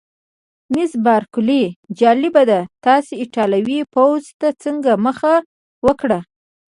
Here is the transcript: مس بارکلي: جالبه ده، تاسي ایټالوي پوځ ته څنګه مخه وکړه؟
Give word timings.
مس 0.73 0.91
بارکلي: 1.05 1.63
جالبه 1.99 2.43
ده، 2.49 2.59
تاسي 2.85 3.13
ایټالوي 3.23 3.79
پوځ 3.95 4.23
ته 4.39 4.47
څنګه 4.63 4.91
مخه 5.05 5.33
وکړه؟ 5.85 6.19